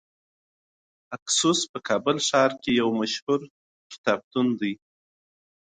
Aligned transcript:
اکسوس 1.15 1.59
په 1.71 1.77
کابل 1.87 2.17
ښار 2.27 2.51
کې 2.61 2.71
یو 2.81 2.89
مشهور 2.99 3.41
کتابتون 3.91 4.47
دی. 4.59 4.73